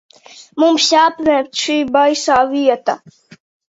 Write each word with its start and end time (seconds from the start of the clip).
Mums 0.63 0.87
jāpamet 0.95 1.53
šī 1.67 1.79
baisā 2.01 2.43
vieta. 2.59 3.01